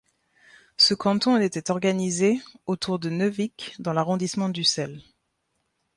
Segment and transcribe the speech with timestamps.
[0.77, 5.03] Ce canton était organisé autour de Neuvic dans l'arrondissement d'Ussel.